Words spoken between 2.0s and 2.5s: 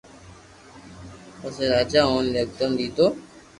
اوني